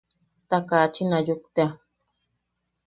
Ta 0.49 0.57
kachin 0.69 1.11
aayuk 1.17 1.43
tea. 1.55 1.69